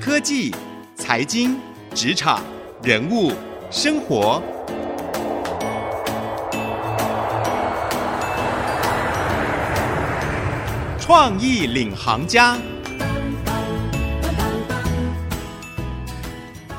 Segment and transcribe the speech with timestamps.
[0.00, 0.50] 科技、
[0.94, 1.58] 财经、
[1.94, 2.42] 职场、
[2.82, 3.32] 人物、
[3.70, 4.42] 生活，
[10.98, 12.56] 创意领航家。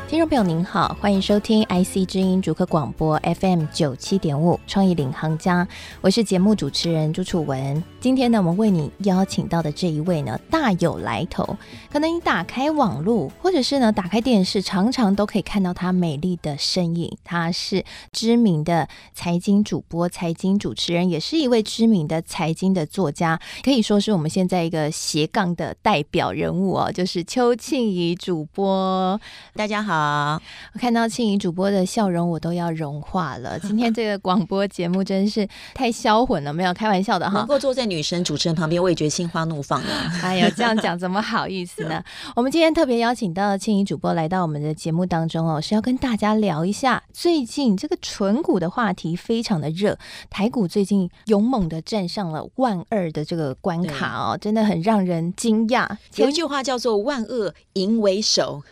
[0.07, 5.67] 听众朋友您好，欢迎收听 IC 之音主客广播 FM 九七点五创意领航家，
[6.01, 7.83] 我是节目主持人朱楚文。
[8.01, 11.55] 今天呢，我们为你邀请到的这一位呢，大有来头。
[11.91, 17.15] 可能你打开网络，或者是呢打开电视，常常都可以看到他美丽的身影。
[17.23, 29.21] 他是知名的财经主播、财经主持人，也是一位知名的财经的作家，可以说是我们现在一个斜杠的代表人物哦，就是邱庆怡主播。
[29.53, 30.41] 大家好。
[30.73, 33.59] 我看到庆怡主播的笑容，我都要融化了。
[33.59, 37.37] 今天这个广播节目真是太销魂了，没有开玩笑的哈。
[37.37, 39.89] 能够坐在女生主持人旁边，我也觉得心花怒放的。
[40.23, 42.01] 哎呦，这样讲怎么好意思呢？
[42.35, 49.97] 我们今天特别邀请到庆怡主播来到我们的节目当中哦，是要跟大家聊一下最近这个纯股的话题非常的热，
[50.29, 55.87] 台股最近勇猛的站上了万二的这个关卡哦，真的很让人惊讶。
[56.15, 58.63] 有一句话叫做“万恶淫为首”，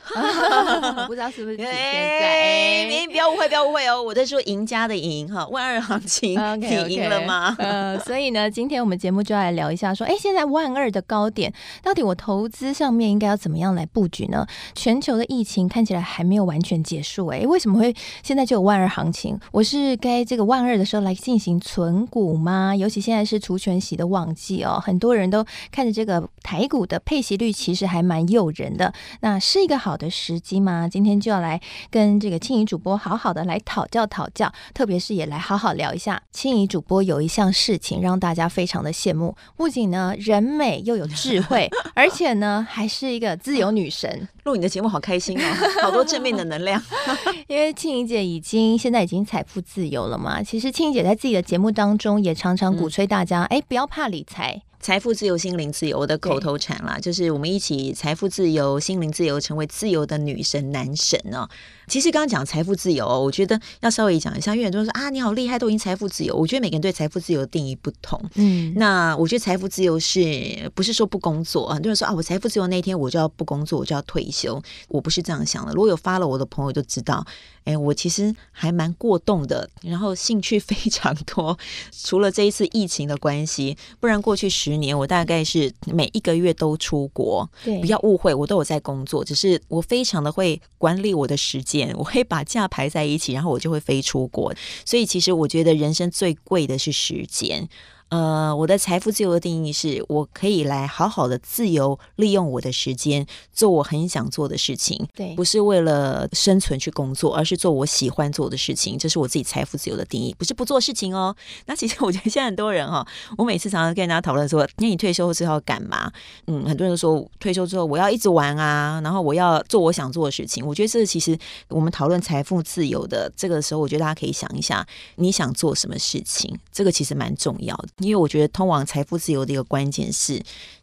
[1.07, 1.71] 不知道是不是 现在？
[1.71, 7.55] 哎，你不要误会，不要误会哦，我在说赢家的赢哈，万二行情，你赢了吗？
[7.59, 14.45] 呃，所以呢，今天我们节节目就要来聊一下，说，哎，现在万二的高点，到底我投资上面应该要怎么样来布局呢？
[14.75, 19.39] 全球的疫情看起来还没有完全结束，哎，为什么会现在就有万二行情？
[19.51, 22.75] 我是该这个万二的时候来进行存股吗？
[22.75, 30.87] 尤其现在是除权息的旺季哦，很多人都看着这个台股的配息率，其实还蛮诱人的，那是一个好的时机吗？
[30.87, 36.21] 今天就要来跟这个庆宜主播好好的来讨教讨教，特别是也来好好聊一下。
[36.31, 44.27] 庆宜主播有一项事情让大家非常的羡慕，不仅呢人美又有智慧， 而且呢还是一个自由女神。
[44.43, 45.43] 录你的节目好开心哦，
[45.81, 46.81] 好多正面的能量。
[47.47, 54.61] 因为庆颖姐已经现在已经财富自由了嘛，其实庆怡姐在自己的节目当中也常常鼓吹大家，哎、嗯，不要怕理财。
[54.81, 61.47] 财富自由，心灵自由，我的口头禅啦，就是我们一起财富自由，心灵自由，成为自由的女神男神哦。
[61.87, 66.33] 其实刚刚讲财富自由哦，我觉得要稍微讲一下，因为很多人说啊，你好厉害，都已经财富自由。
[66.33, 68.21] 我觉得每个人对财富自由的定义不同。
[68.35, 71.67] 嗯，那我觉得财富自由是不是说不工作？
[71.67, 74.61] 很多人说啊，我财富自由那一天我就要不工作，我就要退休。
[74.87, 75.73] 我不是这样想的。
[75.73, 77.25] 如果有 follow 我的朋友就知道，
[77.69, 81.55] 哎，我其实还蛮过动的，然后兴趣非常多。
[81.91, 87.47] 除了这一次疫情的关系，不然过去十年我大概是每一个月都出国。
[87.63, 94.51] 对，不要误会，我都有在工作，只是我非常的会管理我的时间，我会把假排在一起，然后我就会飞出国。
[94.83, 97.69] 所以其实我觉得人生最贵的是时间。
[98.09, 105.07] 呃，我的财富自由的定义是我可以来好好的自由利用我的时间，做我很想做的事情。
[105.15, 108.97] 对，不是为了生存去工作，而是做我喜欢做的事情。
[108.97, 111.35] 这是我自己财富自由的定义，不是不做事情哦。
[111.67, 116.11] 那其实 我觉得现在很多人哈、哦，我每次常常跟大家讨论说，那你退休之后要干嘛？
[116.47, 120.65] 嗯，很多人都说退休之后我要一直玩啊，然后我要做我想做的事情。
[120.65, 121.37] 我觉得这其实
[121.67, 124.83] 我们讨论财富自由的这个时候，我觉得大家可以想一下，
[125.17, 126.57] 你想做什么事情？
[126.71, 127.89] 这个其实蛮重要的。
[127.99, 130.41] 因为我觉得通往财富自由的一个关键是。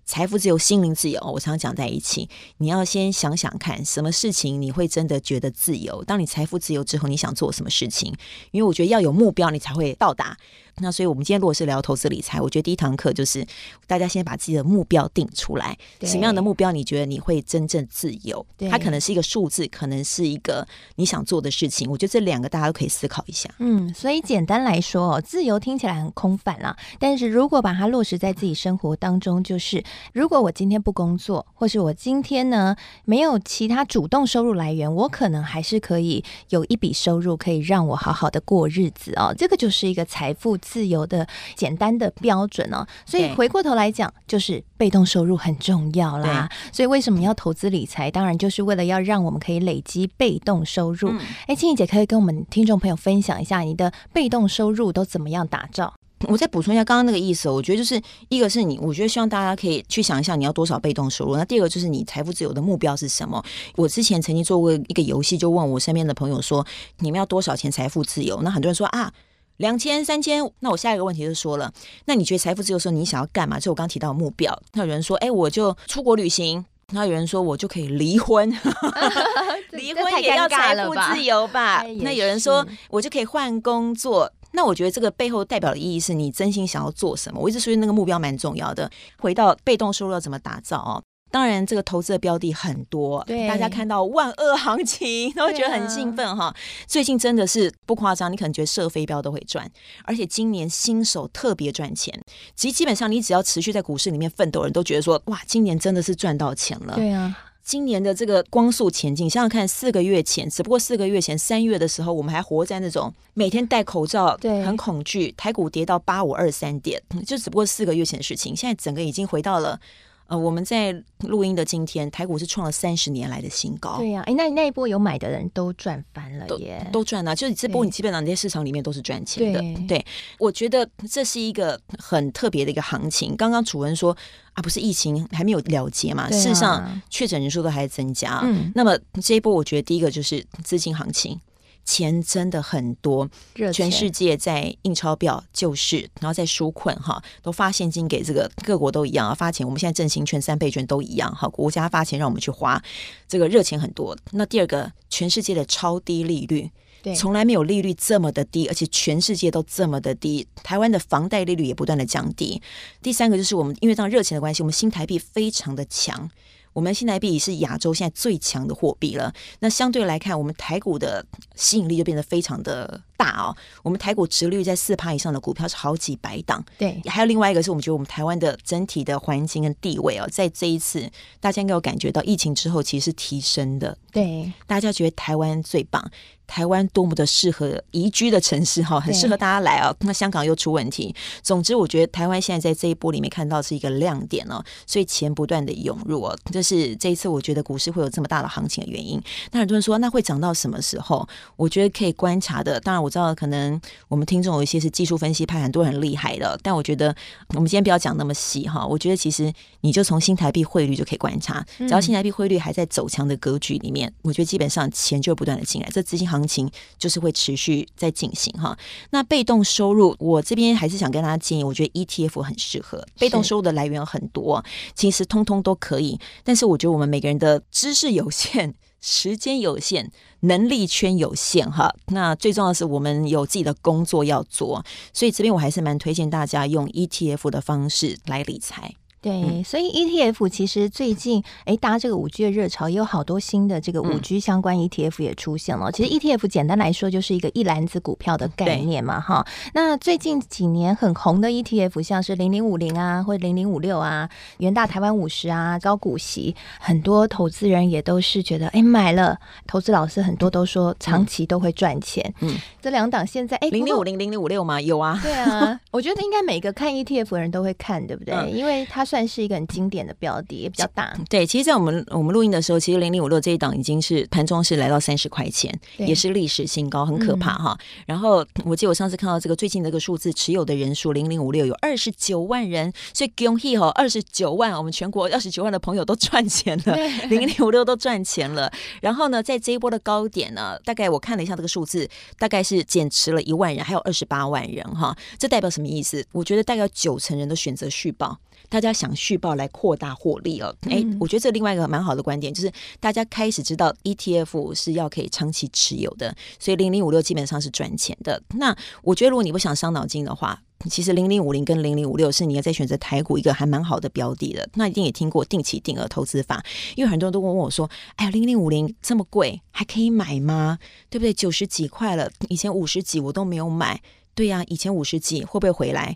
[0.09, 2.29] 财富自由，心灵自由，我常常讲在一起。
[2.59, 6.05] 你要先想想看，什么事情你会真的觉得自由？
[6.05, 8.15] 当你财富自由之后，你想做什么事情？
[8.53, 10.39] 因为我觉得要有目标，你才会到达。
[10.83, 13.47] 那所以，我们今天如果是聊投资理财，我觉得第一堂课就是
[13.87, 15.77] 大家先把自己的目标定出来。
[16.03, 18.45] 什么样的目标你觉得你会真正自由？
[18.71, 20.67] 它可能是一个数字，可能是一个
[20.97, 21.91] 你想做的事情。
[21.91, 23.49] 我觉得这两个大家都可以思考一下。
[23.59, 29.83] 嗯，所以简单来说哦，自由听起来很空泛啦，但是如果把它落实在自己生活当中，就是。
[30.13, 39.35] 如果我今天不工作，或是我今天呢没有其他主动收入来源，我可能还是可以有一笔收入，可以让我好好的过日子哦。
[39.37, 42.85] 这个就是一个财富自由的简单的标准哦。
[43.07, 46.49] 所以回过头来讲，就是被动收入很重要啦。
[46.73, 48.11] 所以为什么要投资理财？
[48.11, 51.11] 当然就是为了要让我们可以累积被动收入。
[51.47, 55.95] 哎、嗯，庆宜姐可以跟我们听众朋友分享一下你的被动收入都怎么样打造？
[56.29, 61.37] 我再补充一下刚刚那个意思，我觉得就是一个是你，我觉得希望大家可以去想一下你要多少被动收入。
[61.37, 63.45] 那第二个就是你财富自由的目标是什么？
[63.77, 66.67] 我之前曾经做过一个游戏，就问我身边的朋友说，
[67.01, 68.41] 你们要多少钱财富自由？
[68.43, 69.13] 那很多人说啊，
[69.59, 70.43] 两千、三千。
[70.61, 71.73] 那我下一个问题就说了，
[72.05, 73.59] 那你觉得财富自由的时候你想要干嘛？
[73.59, 74.57] 就我刚刚提到的目标。
[74.73, 76.65] 那有人说，哎，我就出国旅行。
[76.93, 78.49] 那有人说我就可以离婚
[79.73, 81.85] 离婚也要财富自由吧？
[82.01, 84.33] 那有人说我就可以换工作。
[84.53, 87.41] 那我觉得这个背后代表的意义是你真心想要做什么。
[87.41, 88.89] 我一直说那个目标蛮重要的。
[89.19, 91.03] 回到被动收入要怎么打造哦？
[91.29, 96.47] 当然，这个投资的标的很多，对，大家看到万恶行情都会觉得很兴奋哈。
[96.47, 96.57] 啊、
[96.87, 99.69] 最近真的是不夸张，你可能觉得射飞镖都会赚，
[100.05, 102.19] 而且今年新手特别赚钱。
[102.55, 106.95] 其实基本上，你只要持续在股市里面奋斗，人都觉得说，哇，今年真的是赚到钱了。
[106.95, 119.79] 对啊，今年的这个光速前进，想想看，四个月前，只不过四个月前三月的时候，我们还活在那种每天戴口罩，对，很恐惧，台股跌到八五二三点，就只不过四个月前的事情，现在整个已经回到了。
[120.29, 123.99] 呃，我们在录音的今天，台股是创了三十年来的新高。
[123.99, 127.35] 对呀、啊，哎，那那一波有买的人都赚翻了耶，都赚了、啊。
[127.35, 129.61] 就是这波，你基本上在市场里面都是赚钱的。
[129.61, 130.07] 对，对，
[130.39, 133.37] 我觉得这是一个很特别的一个行情。
[133.37, 134.17] 刚刚楚文说
[134.55, 136.25] 啊，不是疫情还没有了结嘛？
[136.25, 138.41] 啊、事实上，确诊人数都还在增加。
[138.43, 141.41] 嗯，那么这一波，我觉得第一个就是资金行情。
[141.87, 143.27] 钱真的很多，
[143.73, 149.65] 全世界在印钞票救市，然后在纾困哈，都发现金给这个各国都一样啊，发钱。
[149.65, 152.83] 我们现在振兴券、三倍券都一样哈，国家发钱让我们去花，
[153.29, 154.15] 这个热钱很多。
[154.33, 156.69] 那第二个，全世界的超低利率，
[157.03, 160.47] 对，从来没有利率这么的低，而且全世界都这么的低。
[160.65, 162.61] 台湾的房贷利率也不断的降低。
[163.01, 166.29] 第三个就是我们因为这样热钱的关系，我们新台币非常的强。
[166.77, 169.33] 我们新台币是亚洲现在最强的货币了。
[169.61, 171.25] 那相对来看，我们台股的
[171.55, 173.57] 吸引力就变得非常的大哦。
[173.83, 176.65] 我们台股值率在四趴以上的股票是好几百档。
[176.79, 181.11] 对，还有另外一个是我们觉得我们台湾的整体的环境跟地位哦，在这一次
[181.41, 183.97] 大家应该有感觉到疫情之后其实是提升的。
[184.13, 186.11] 对，大家觉得台湾最棒。
[186.49, 189.93] 台湾多么的适合宜居的城市哈，很适合大家来哦。
[190.03, 191.13] 那香港又出问题，
[191.43, 199.21] 总之我觉得台湾现在在这一波里面看到是一个亮点哦，所以钱不断的涌入哦，这是这一次我觉得股市会有这么大的行情的原因。
[199.51, 201.29] 那很多人说，那会涨到什么时候？
[201.57, 202.79] 我觉得可以观察的。
[202.79, 207.13] 当然我知道可能我们听众有一些是技术分析派，很多人很厉害的，但我觉得
[207.49, 208.87] 我们今天不要讲那么细哈。
[208.87, 216.37] 我觉得其实你就从新台币汇率就可以观察，只要新台币汇率还在走强的格局里面，我觉得基本上钱就会不断的进来，这资金行。
[216.37, 218.77] 行情就是会持续在进行哈，
[219.09, 223.03] 那被动收入，我这边还是想跟大家建议，我觉得 ETF 很适合。
[223.19, 224.63] 被动收入的来源很多，
[224.95, 226.21] 其实通通都可以。
[226.45, 230.11] 但是我觉得我们每个人的知识有限、时间有限、
[230.41, 231.95] 能力圈有限哈。
[232.09, 238.95] 那最重要的是，我们有自己的工作要做，所以这边我还是蛮推荐大家用 ETF 的方式来理财。
[239.23, 245.91] 对，所以 ETF 其实最近哎搭这个五 G 的热潮，也有好多新的这个五 G 相关 ETF 也出现了。
[245.91, 249.45] 嗯、其实 ETF 简单来说就是一个一篮子股票的概念嘛，哈。
[249.75, 259.37] 那最近几年很红的 ETF，像是零零五零啊，或者零零五六啊，元大台湾五十啊，高股息，很多投资人也都是觉得哎买了，
[259.67, 262.33] 投资老师很多都说长期都会赚钱。
[262.43, 264.81] 嗯，这两档现在哎零零五零零零五六吗？
[264.81, 265.19] 有啊。
[265.21, 268.33] 对啊，我觉得应该每个看 ETF 的人都会看，对不对？
[268.33, 269.06] 嗯、因为它是。
[269.07, 271.17] 算是一个很经典的标的，也比较大。
[271.31, 277.79] 对，其实，在我们我们录音的时候，其实零零五六这一档已经是盘中是来到三十块钱，也是历史新高，很可怕哈。
[277.81, 286.97] 嗯、然后，我记得我上次看到这个最近的这个数字，持有的人数零零五六有二十九万人，所以恭喜哈，二十九万，我们全国二十九万的朋友都赚钱了，
[287.31, 288.73] 零零五六都赚钱了。
[289.01, 292.09] 然后呢，在这一波的高点呢，大概我看了一下这个数字，
[292.39, 295.17] 大概是减持了一万人，还有二十八万人哈。
[295.39, 296.25] 这代表什么意思？
[296.33, 298.39] 我觉得大概有九成人都选择续报。
[298.69, 308.43] 大家想续报来扩大获利哦，哎，我觉得这另外一个蛮好的观点就是，大家开始知道 ETF 是要可以长期持有的，所以零零五六基本上是赚钱的。
[308.55, 310.61] 那我觉得如果你不想伤脑筋的话，
[310.91, 314.69] 其实零零五零跟零零五六是你要再选择台股一个还蛮好的标的的。
[314.75, 320.79] 那一定也听过定期定额投资法，因为很多人都问我说：“哎呀，零零五零这么贵，还可以买吗？
[321.11, 321.33] 对不对？
[321.33, 324.01] 九十几块了，以前五十几我都没有买。
[324.35, 326.15] 对呀，以前五十几会不会回来？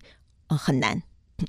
[0.49, 1.03] 嗯，很难。”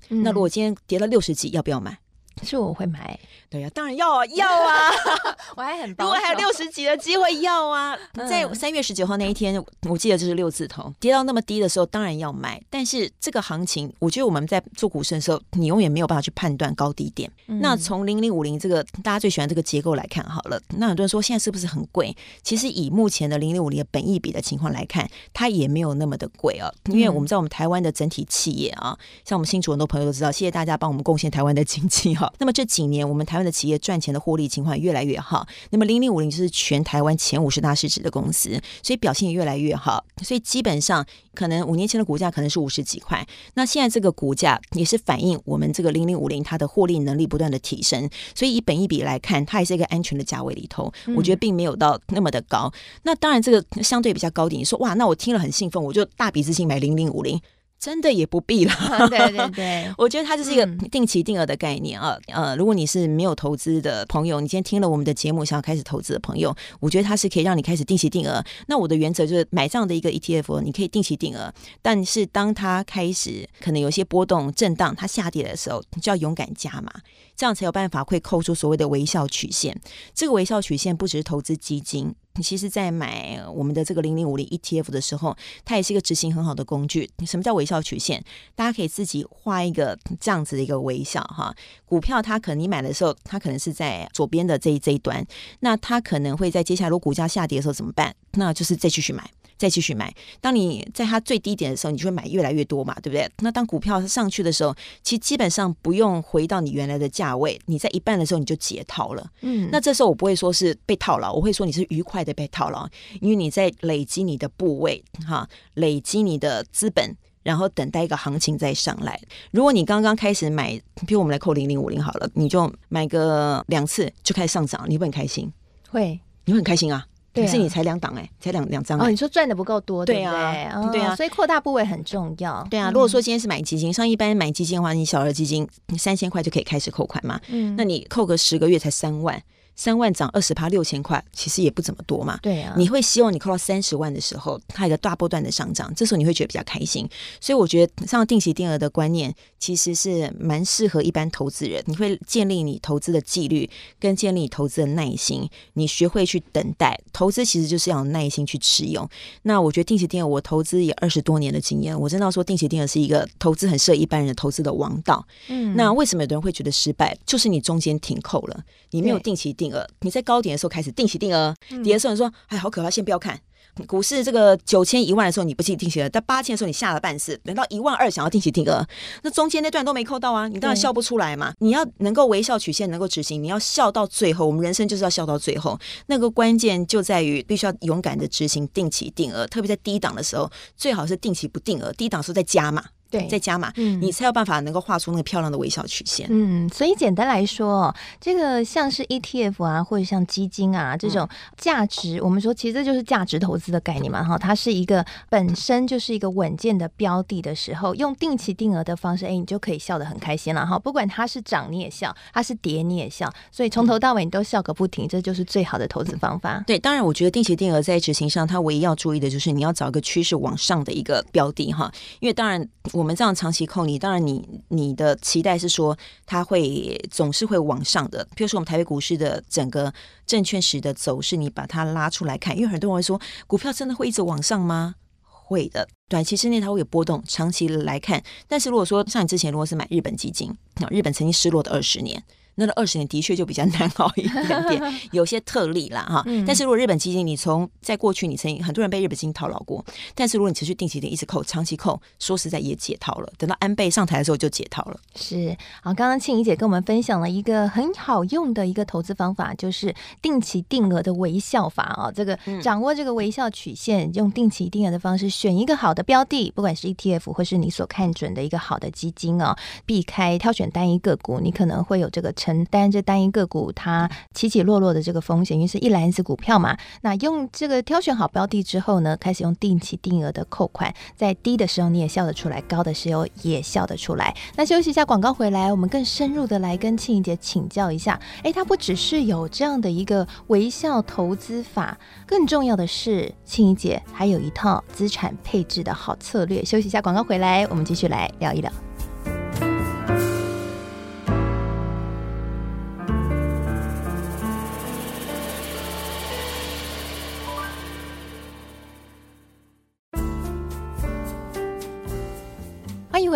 [0.10, 1.98] 那如果今天跌到六十几，要不要买？
[2.44, 3.20] 是我会买。
[3.50, 4.92] 对呀、啊，当然要啊，要啊！
[5.58, 7.98] 我还很，如果还有六十几的机会，要啊！
[8.30, 12.62] 在三月十九号那一天，我记得就是六字头跌到那么低的时候，当然要买。
[12.70, 17.30] 但是这个行情，我觉得我们在做股市的时候，你永远没有办法去判断高低点。
[17.48, 22.16] 嗯、那从零零五零这个大家最喜欢这个结构来看好了，那很多人说现在是不是很贵？
[22.44, 26.72] 其实以目前的零零五零的本益比的情况来看，它也没有那么的贵啊。
[26.86, 32.32] 因为我们在我们台湾的整体企业啊，像我们新竹很多朋友都知道，谢谢大家帮我们贡献台湾的经济哈。
[32.38, 38.50] 那么这几年我们台湾的企业赚钱的获利情况越来越好，那么零零五零就是全台湾前五十大市值的公司，
[38.84, 40.06] 所以表现也越来越好。
[40.22, 43.26] 所以基本上可能五年前的股价可能是五十几块，
[43.56, 48.08] 那现在这个股价也是反映我们这个零零五零它的获利能力不断的提升。
[48.36, 52.72] 所以以本一比来看，它还是一个安全的价位里头，我觉得并没有到那么的高。
[53.04, 57.42] 那当然这个相对比较高点，你说哇，那我听了很兴奋，我就大笔资金买零零五零。
[57.82, 58.74] 真的也不必了。
[59.10, 62.16] 对对对， 我觉得它就是一个定期定额的概念啊。
[62.28, 68.44] 嗯、呃，如果你是没有投资的朋友，你今天听了我们的节目，想要开始投资的朋友，我觉得它是可以让你开始定期定额。
[68.68, 76.94] 那我的原则就是买这样的一个 ETF，你可以定期定额，但是当它开始可能有些波动、震荡，它下跌的时候，你就要勇敢加码，
[77.36, 79.76] 这样才有办法会扣出所谓的微笑曲线。
[80.14, 82.14] 这个微笑曲线不只是投资基金。
[82.36, 85.36] 你其实，在买我们的这个零零五零 ETF 的时候，
[85.66, 87.10] 它也是一个执行很好的工具。
[87.26, 88.24] 什么叫微笑曲线？
[88.56, 91.54] 大家可以自己画一个这样子的一个微笑哈。
[91.86, 95.26] 股票它可能你买的时候，它可能是在左边的这一这一端，
[95.60, 98.16] 那它可能会在接下来如果股价下跌的时候怎么办？
[98.34, 99.30] 那就是再继续买。
[99.62, 100.12] 再继续买。
[100.40, 103.30] 当你在它最低点的时候，你就会买越来越多嘛，对不对？
[103.42, 109.30] 那当股票上去的时候，其实基本上不用回到你原来的价位，你在一半的时候你就解套了。
[109.42, 112.90] 嗯，那这时候我不会说是被套牢，我会说你是愉快的被套牢，
[113.20, 119.22] 因为你在累积你的部位，哈，累积你的资本，然后等待一个行情再上来。
[119.52, 125.52] 如果你刚刚开始买，比如我们来扣零零五零好了，你就买个两次就开始上涨，你会很开心？
[125.90, 127.06] 会，你会很开心啊？
[127.34, 129.10] 可是你才两档哎，才两两张哦。
[129.10, 130.54] 你说赚的不够多，对啊，
[130.92, 132.66] 对啊，所以扩大部位很重要。
[132.70, 137.40] 对啊，如果说今天是买基金，像一般买基金的话，你小额基金三千块就可以开始扣款嘛。
[137.48, 139.42] 嗯，那你扣个十个月才三万。
[139.76, 142.38] 三万涨二十趴六千块，其实也不怎么多嘛。
[142.42, 147.08] 对啊，你会希望你扣到三十万的时候，它有一个大波段的上涨，这时候你会觉得比较开心。
[147.40, 151.84] 所以我觉得像定期定额的观念，其实是蛮适合一般投资人。
[151.88, 155.50] 你会建立你投资的纪律，跟建立你投资的耐心。
[155.74, 159.10] 你学会去等待，投资其实就是要有耐心去持有。
[159.44, 165.26] 那我觉得定期定额，我投资也二十多年的经验，我知道说定期定额是一个投资很适合一般人的投资的王道。
[165.48, 167.18] 嗯，那为什么有的人会觉得失败？
[167.26, 169.88] 就是你中间停扣了，你没有定期定额。
[170.00, 171.54] 你在高点的时候开始定期定额，
[171.84, 173.40] 跌的时候你说哎好可怕，先不要看。
[173.88, 178.86] 股市这个九千一万的时候你不定定期的，到八千的时候你吓了半死，等到一万二想要定期定额，
[179.24, 181.54] 那中间那段都没扣到啊，你当然笑不出来嘛。
[181.60, 184.46] 你要能够微笑曲线能够执行，你要笑到最后。
[184.46, 192.84] 我们人生就是要笑到最后，那个关键就在于必须要勇敢的执行定期定额，特别在低档的时候，最好是定期不定额，低档的时候再加码。
[193.12, 196.26] 对，再加嘛，嗯，你才有办法能够画出那个漂亮的微笑曲线。
[196.32, 201.28] 嗯，所以简单来说，这个像是 ETF 啊，或者像基金啊这种
[201.58, 210.80] 价值，嗯、我们说其实这就是价值投资的概念嘛，哈，它是一个本身就是一个稳健的标的的时候，用定期定额的方式，哎，你就可以笑得很开心了哈。
[210.80, 216.64] 不管它是涨你也笑，它是跌你也笑，所以从头到尾你都笑个不停，这就是最好的投资方法。
[216.66, 221.92] 对，当然我觉得定期定额在执行上，它唯一要注意的就是你要找一个趋势往上的一个标的哈，
[222.22, 222.66] 因为当然。
[222.94, 228.24] 我我们这样长期扣你，当然你你的期待是说它会总是会往上的。
[228.36, 229.92] 比如说我们台北股市的整个
[230.28, 234.94] 证券史的走势，你把它拉出来看，因为很多人会说股票真的会一直往上吗？
[235.24, 240.56] 会的，短期之内它会有波动，长期来看，但是如果说像你之前如果是买日本基金，
[240.92, 242.24] 日本曾经失落的二十年。
[242.62, 246.24] 那个二十年的确就比较难熬一点点， 有些特例啦哈。
[246.46, 253.34] 但是如果日本基金，你从在过去你曾经很多人被日本基金套牢过，但是如果你持续定期的一直扣，长期扣，说实在也解套了。
[253.38, 255.00] 等到安倍上台的时候就解套了。
[255.16, 262.12] 是，好，刚刚庆怡姐跟我们分享了一个很好用的一个投资方法，就是定期定额的微笑法啊。
[262.14, 272.51] 这个掌握这个微笑曲线，用定期定额的方式选一个好的标的，不管是 ETF 或是你所看准的一个好的基金啊，避开挑选单一个股，你可能会有这个成。
[272.52, 276.78] 承担这单一个股它起起落落的这个风险，因为是一篮子股票嘛。
[277.02, 284.36] 那用这个挑选好标的之后呢，开始用定期定额的扣款，在低的时候你也笑得出来，高的时候也笑得出来。
[284.56, 288.20] 那休息一下广告回来，我们更深入的来跟庆怡姐请教一下。
[288.44, 296.64] 哎，它不只是有这样的一个微笑投资法，更重要的是庆怡姐还有一套资产配置的好策略。
[296.66, 298.91] 休息一下广告回来，我们继续来聊一聊。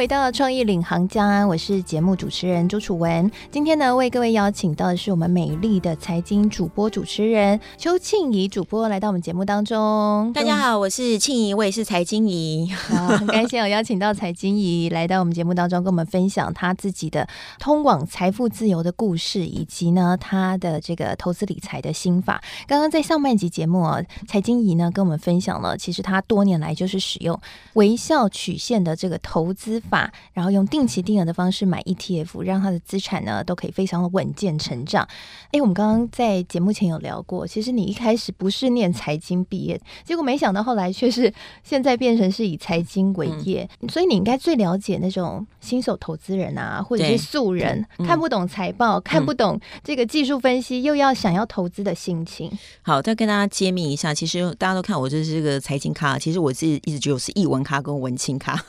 [0.06, 3.32] 回到创意领航家，我是节目主持人朱楚文。
[3.50, 10.32] 今天呢，为各位邀请到的是我们美丽的财经主播主持人邱庆怡主播来到我们节目当中。
[10.32, 12.72] 大家好，我是庆怡，我也是财经怡。
[12.92, 22.40] 啊，很开心我邀请到财经怡来到我们节目当中，跟我们分享他自己的通往财富自由的故事，以及呢他的这个投资理财的心法。
[22.68, 27.42] 刚刚在上半集节目啊，财经怡呢跟我们分享了，其实他多年来就是使用
[27.74, 29.56] 微笑曲线的这个投资。
[29.66, 35.08] 资法，然后用定期定额的方式买 ETF，让他的资产呢都可以非常的稳健成长。
[35.52, 41.34] 哎，我们刚刚在节目前有聊过，其实你一开始不是念财经毕业，结果没想到后来却是
[41.64, 52.52] 现在变成是以财经为业，嗯、所以你应该最了解那种新手投资人啊，或者是素人、嗯、看不懂财报、嗯、看不懂这个技术分析，又要想要投资的心情。
[52.82, 58.62] 好，再跟大家揭秘一下，其实大家都看我就是这个财经咖，其实我自己一直觉得我是译文咖跟文青咖。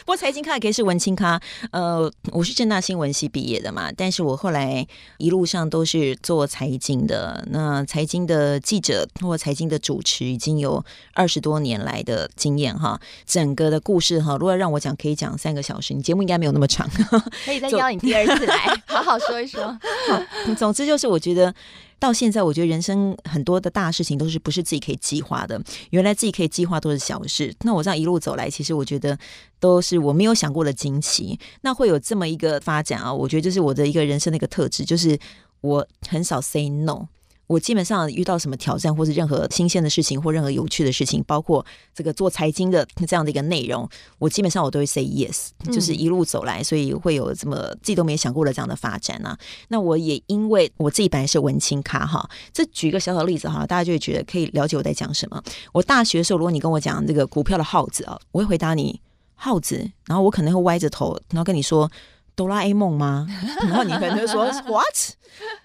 [0.00, 1.40] 不过财经咖也可以是文青咖。
[1.72, 4.86] 呃，我是正大新闻系毕业的嘛，但是我后来
[5.18, 7.46] 一路上都是做财经的。
[7.50, 10.82] 那财经的记者或财经的主持已经有
[11.14, 13.00] 二十多年来的经验哈。
[13.26, 15.94] 整个的故事哈，如果让我讲，可以讲三个小时。
[15.94, 16.88] 你节目应该没有那么长，
[17.44, 19.62] 可以再邀你第二次来， 好好说一说。
[20.08, 21.54] 好，总之就是我觉得。
[22.00, 25.62] 到现在，我觉得人生很多的大事情都是不是自己可以计划的。
[25.90, 27.54] 原来自己可以计划都是小事。
[27.60, 29.16] 那我这样一路走来，其实我觉得
[29.60, 31.38] 都是我没有想过的惊奇。
[31.60, 35.18] 那会有这么一个发展啊，我觉得这是我的一个人生的一个特质，就是
[35.60, 37.06] 我很少 say no。
[37.50, 43.88] 我基本上遇到什么挑战，或是任何新鲜的事情，或任何有趣的事情，包括这个做财经的这样的一个内容，
[44.20, 49.36] 我基本上我都会 say yes，就是一路走来，所以会有这么自己都没想过的这样的发展啊。
[49.66, 55.42] 那我也因为我自己本来是文青咖哈，这举一个小小例子哈，大家就会觉得可以了解我在讲什么。
[55.72, 59.00] 我大学的时候，如果你跟我讲这个股票的耗子啊，我会回答你
[59.34, 61.90] 耗子，然后我可能会歪着头，然后跟你说。
[62.34, 63.26] 哆啦 A 梦吗？
[63.62, 65.14] 然后你可能就说 What？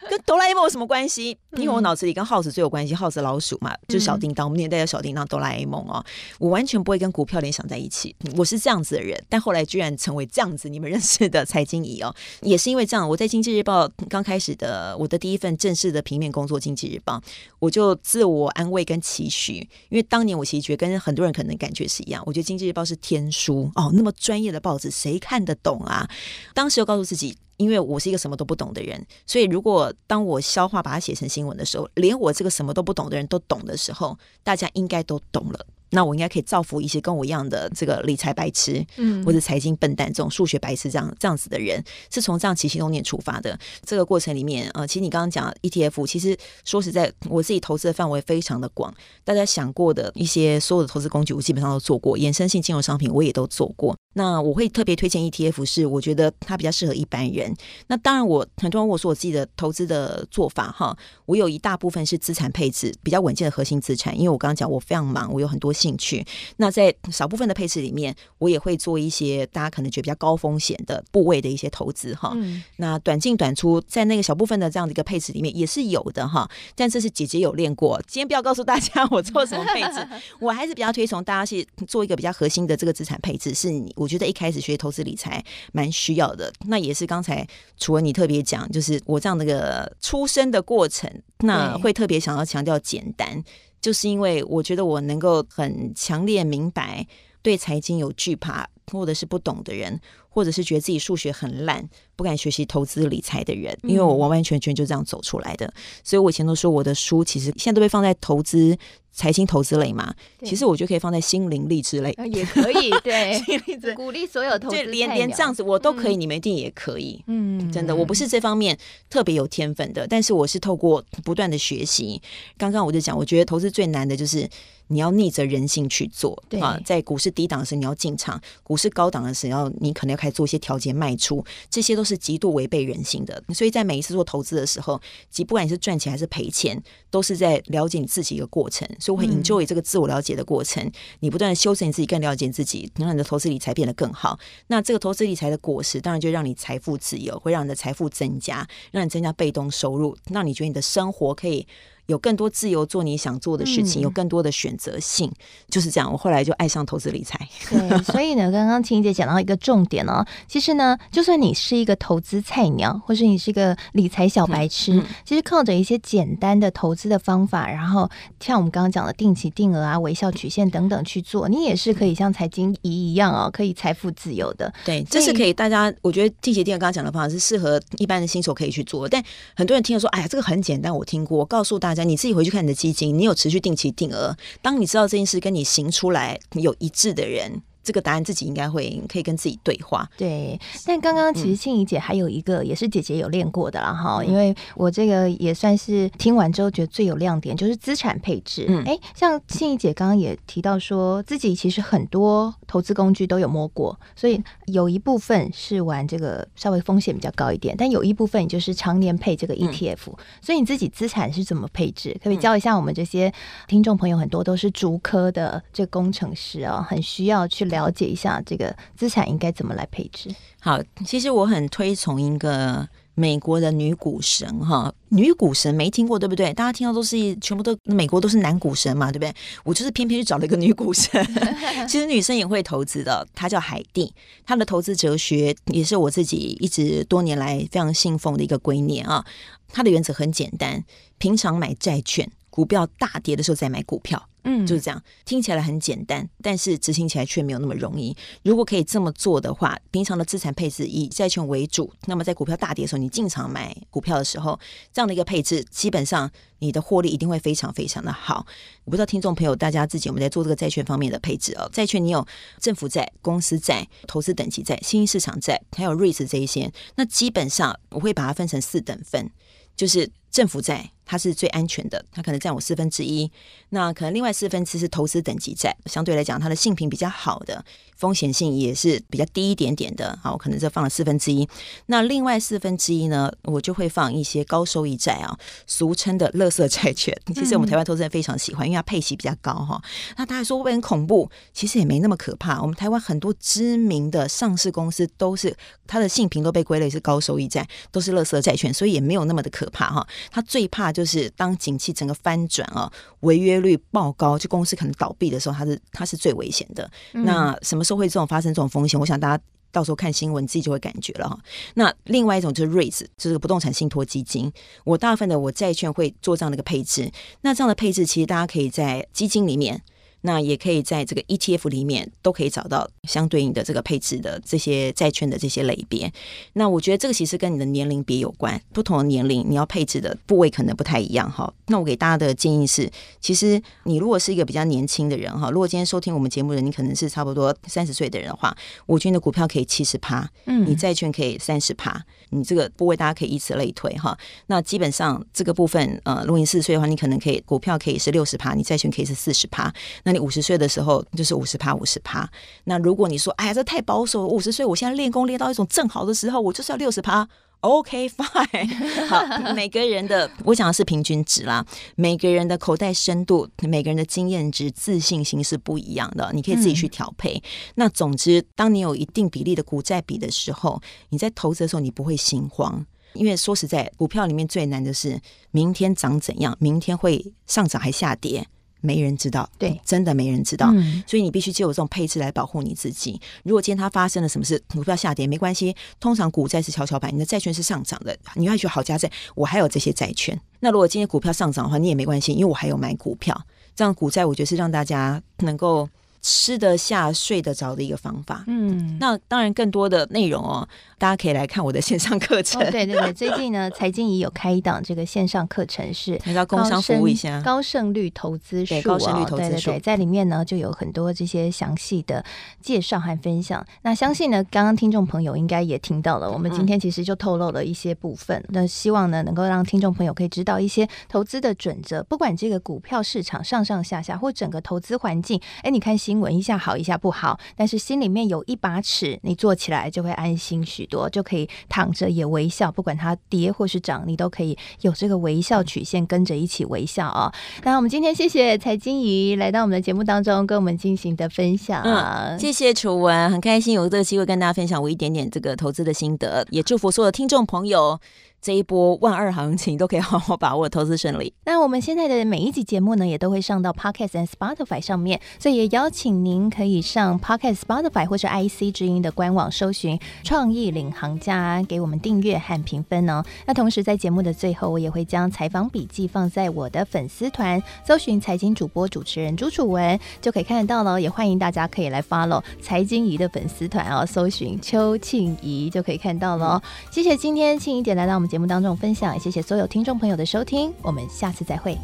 [0.09, 1.37] 跟哆啦 A 梦有什么关系？
[1.57, 4.45] 因为我脑子里跟耗子最有关系，耗子老鼠嘛，就是小叮当。
[4.45, 6.03] 我们年代叫小叮当，哆啦 A 梦哦，
[6.39, 8.15] 我完全不会跟股票联想在一起。
[8.37, 13.07] 我是这样子的人，但后来居然成为这样子，你们认识的财经仪哦，也是因为这样。
[13.09, 17.19] 我在经济日报刚开始的我的第一份正式的平面工作，经济日报，
[17.59, 19.55] 我就自我安慰跟期许，
[19.89, 26.07] 因为当年我其实觉得跟很多人可能感觉是一样，我觉得经济日报是天书哦，那么专业的报纸谁看得懂啊？
[26.55, 35.65] 当时又告诉自己，因为我是一个什么都不懂的人，所以如果当我消化把它写成新闻的时候，连我这个什么都不懂的人都懂的时候，大家应该都懂了。
[35.91, 43.57] 那我应该可以造福一些跟我一样的这个理财白痴，嗯，或者财经笨蛋这种数学白痴这样这样子的人，是从这样起心动念出发的。
[43.83, 46.35] 这个过程里面，呃，其实你刚刚讲 ETF，其实
[46.65, 53.95] 说实在，我自己投资的范围非常的广，大家想过的一些所有的投资工具，我基本上都做过，衍生性金融商品我也都做过。
[54.15, 57.55] 那我会特别推荐 ETF，是我觉得它比较适合一般人。
[57.85, 60.97] 那当然，我很多人问我说我自己的投资的做法哈，
[61.27, 65.75] 我有一大部分是资产配置，比较稳健的核心资产，因为我刚刚讲我非常忙，我有很多。
[65.75, 66.25] 兴趣，
[66.55, 72.31] 那在少部分的配置里面，我也会做一些大家可能觉得比较高风险的部位的一些投资哈。
[72.33, 76.49] 嗯、那短进短出，在那个小部分的这样的一个配置里面也是有的哈。
[76.75, 80.07] 但这是姐姐有练过，今天不要告诉大家 我做什么配置，
[80.39, 86.51] 我还是比较推崇大家去做一个比较核心的这个资产配置，是你我觉得一开始学投资理财蛮需要的。
[86.67, 93.43] 那也是刚才除了你特别讲，就是我这样的一个出生的过程，那会特别想要强调简单。
[93.81, 97.05] 就是因为我觉得我能够很强烈明白，
[97.43, 99.99] 对财经有惧怕或者是不懂的人，
[100.35, 105.73] 或者是觉得自己数学很烂，不敢学习投资理财的人，因为我完完全全就这样走出来的。
[106.03, 108.77] 所以我以前都说我的书其实现在都被放在投资。
[109.17, 117.23] 财经投资类嘛，其实我觉得可以放在心灵励志类，也可以对，鼓励所有投资，连连这样子我都可以，嗯、你们一定也可以。
[117.27, 118.77] 嗯，真的，我不是这方面
[119.09, 122.21] 特别有天分的，但是我是透过不断的学习。
[122.57, 124.49] 刚刚我就讲，我觉得投资最难的就是。
[124.87, 133.43] 你要逆着人性去做对啊，在股市低档的时候你要进场，股市高档的时候你可能要开始做一些调节卖出，这些都是极度违背人性的。
[133.53, 138.87] 所以在每一次做投资的时候，即不管你是赚钱还是赔钱，都是在了解你自己一个过程。
[138.99, 144.39] 所以我很 enjoy 这个自我了解的过程，嗯、你不断的修正你自己，更了解自己，能让你的投资理财变得更好。
[144.67, 151.67] 那这个投资理财的果实，当然就让你财富自由，会让你的财富增加，让你增加被动收入，让你觉得你的生活可以。
[152.07, 155.31] 有更多自由做你想做的事情，嗯、有更多的选择性，
[155.69, 156.11] 就是这样。
[156.11, 157.39] 我后来就爱上投资理财。
[157.69, 174.71] 对，所以呢，刚刚青怡姐讲到一个重点哦，其实呢，就算你是一个投资菜鸟，或是你是一个理财小白痴，嗯嗯、其实靠着一些简单的投资的方法，然后像我们刚刚讲的定期定额啊、微笑曲线等等去做，你也是可以像财经仪一样哦，可以财富自由的。
[174.85, 179.23] 对，这是可以大家，我觉得定期定额刚刚讲的方法是适合一般的新手可以去做，但
[179.55, 181.94] 很多人听了说，哎呀，这个很简单，我听过，我告诉大家。
[182.03, 184.35] 你自己回去看你的基金，你有持续定期定额。
[184.61, 190.09] 当你知道这件事跟你行出来有一致的人，这个答案自己应该会可以跟自己对话。
[190.17, 198.65] 对，但刚刚其实庆怡姐还有一个也是姐姐有练过的啦哈，嗯、因为我这个也算是听完之后觉得最有亮点就是资产配置。
[198.67, 212.11] 嗯，哎，像庆怡姐刚刚也提到说自己其实很多投资工具都有摸过，所以有一部分是玩这个稍微风险比较高一点，但有一部分你就是常年配这个 ETF，嗯、所以你自己资产是怎么配置？
[212.15, 213.31] 可不可以教一下我们这些
[213.67, 214.15] 听众朋友？
[214.15, 220.33] 很多都是竹科的这个工程师啊，很需要去了解一下这个资产应该怎么来配置。
[220.59, 226.53] 好，其实我很推崇一个美国的女股神哈，女股神没听过对不对？
[226.53, 229.33] 大家听到都是全部都美国都是男股神嘛，对不对？
[229.63, 231.23] 我就是偏偏去找了一个女股神，
[231.87, 234.13] 其实女生也会投资的，她叫海蒂，
[234.45, 239.23] 她的投资哲学也是我自己一直多年来非常信奉的一个观念啊。
[239.67, 240.83] 她的原则很简单，
[241.17, 242.31] 平常买债券。
[242.49, 248.15] 股票大跌的时候再买股票，嗯，就是这样，听起来很简单，但是执行起来却没有那么容易。
[248.43, 254.59] 如果可以这么做的话，平常的资产配置以债券为主，那么在股票大跌的时候，你进场买股票的时候，
[254.93, 256.29] 这样的一个配置，基本上
[256.59, 258.45] 你的获利一定会非常非常的好。
[258.83, 261.67] 我不知道听众朋友大家自己有没有在做这个债券方面的配置哦？
[261.73, 262.25] 债券你有
[262.59, 269.31] 政府债、公司债、投资等级债、新兴市场债，还有 REITs 这一些，那基本上我会把它分成四等份，
[269.75, 270.91] 就是政府债。
[271.05, 273.29] 它是最安全的，它可能占我四分之一，
[273.69, 277.63] 那可能另外四分之是投资等级债，相对来讲它的性评比较好的，
[277.95, 281.47] 风险性也是比较低一点点的，好，我可能就放了四分之一。
[281.85, 285.37] 那另外四分之一呢，我就会放一些高收益债啊，
[285.67, 287.15] 俗称的垃圾债券。
[287.35, 289.79] 其实我们台湾投资人非常喜欢，因为它配息比较高哈。
[290.17, 291.29] 那大家说会不会很恐怖？
[291.53, 292.59] 其实也没那么可怕。
[292.61, 300.07] 我们台湾很多知名的上市公司都是它的性评都被归类是高收益债，都是垃圾债券，所以也没有那么的可怕哈。
[300.31, 300.94] 它最怕。
[300.95, 306.89] 就是当景气整个翻转啊，违约率爆高，就公司可能倒闭的时候，它是它是最危险的。
[307.13, 308.97] 嗯、那什么时候会这种发生这种风险？
[308.97, 311.37] 我想大家到时候看新闻自己就会感觉了哈。
[311.73, 314.49] 那另外一种就是 REITs，就是不动产信托基金。
[314.85, 317.11] 我大部分的我债券会做这样的一个配置。
[317.41, 319.83] 那这样的配置其实大家可以在基金里面。
[320.25, 326.11] 那也可以在这个 ETF 里面都可以找到相对应的这个配置的这些债券的这些类别。
[326.53, 331.53] 那我觉得这个其实跟你的年龄别有关，不同的年龄你要配置的部位可能不太一样哈。
[331.67, 338.57] 那我给大家的建议是，其实你如果是一个比较年轻的人哈，如果今天收听我们节目的你可能是差不多三十岁的人的话，
[338.87, 344.17] 我觉得你的股票可以七十趴，嗯，你债券可以三十趴，你这个部位大家可以以此类推哈。
[344.47, 349.71] 那基本上这个部分呃，如果你四十岁的话，你可能可以股票可以是六十趴，你债券可以是四十趴，
[350.03, 350.14] 那。
[350.19, 352.29] 五十岁的时候就是五十趴，五十趴。
[352.65, 354.25] 那如果你说，哎呀，这太保守。
[354.25, 357.27] 五十岁，我现在练功练到一种正好的时候，我就是要六十趴。
[357.61, 359.07] OK，fine。
[359.07, 361.65] 好，每个人的我讲的是平均值啦。
[361.95, 366.31] 每个人的口袋深度，每个人的经验值、自信心是不一样的。
[366.33, 367.35] 你可以自己去调配。
[367.35, 367.41] 嗯、
[367.75, 372.85] 那总之，当你有一定比例的股债比的时候，你在投资的时候，你不会心慌。
[373.13, 375.19] 因为说实在，股票里面最难的是
[375.51, 378.45] 明天涨怎样，明天会上涨还下跌。
[378.85, 383.19] 没人知道，对，真的没人知道，嗯、所以你必须借我这种配置来保护你自己。
[383.43, 390.39] 如果今天它发生了什么事，股票下跌没关系，通常股债是跷跷板，你的债券是上涨的，你要去好家债，我还有这些债券。
[390.59, 393.35] 那如果今天股票上涨的话，你也没关系，因为我还有买股票。
[393.75, 395.89] 这样股债，我觉得是让大家能够。
[396.27, 398.43] 吃得下、睡得着的一个方法。
[398.47, 402.59] 嗯，那当然更多的内容哦，大家可以来看我的线上课程。
[402.59, 412.25] 哦、对对对，最近呢，财经也有开一档这个线上课程，是 要工商服务一下高胜率投资术、哦、高胜率投资术，对对对，在里面呢就有很多这些详细的
[412.59, 413.63] 介绍和分享。
[413.83, 418.35] 那相信呢，刚刚听众朋友应该也听到了，我们今天其实就透露了一些部分。
[418.47, 426.14] 嗯、那希望呢，能够让听众朋友可以知道一些投资的准则，不管这个股票市场上上下下，或整个投资环境，哎，你看新。
[426.19, 441.81] 闻一下好一下不好，但是心里面有一把尺，你做起来就会安心许多，就可以躺着也微笑，不管它跌或是涨，你都可以有这个微笑曲线跟着一起微笑啊、那我们今天谢谢财经怡来到我们的节目当中，跟我们进行的分享。
[441.83, 447.99] 嗯，谢谢楚文，很开心有这个机会跟大家分享我一点点这个投资的心得，也祝福所有听众朋友。
[448.45, 451.33] 这一波万二行情都可以好好把握，投资顺利。
[451.45, 463.23] 那我们现在的每一集节目呢，也都会上到 Podcast and Spotify 上面，所以也邀请您可以上 Podcast、Spotify 或是 IC 之音的官网搜寻“创意领航家”，给我们订阅和评分哦。
[463.47, 471.01] 那同时在节目的最后，我也会将采访笔记放在我的粉丝团，搜寻财经主播主持人朱楚文就可以看得到了。
[471.01, 476.61] 也欢迎大家可以来 follow 财经怡的粉丝团哦，搜寻邱庆怡就可以看到了。
[476.91, 481.77] 谢谢今天庆怡姐来到我们节目当中分享，谢谢所有听众朋友的收听，我们下次再会。